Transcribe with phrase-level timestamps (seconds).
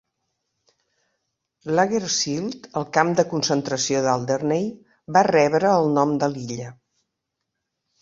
[1.79, 4.69] Lager Sylt, el camp de concentració d'Alderney,
[5.19, 6.77] va rebre el nom de l'illa.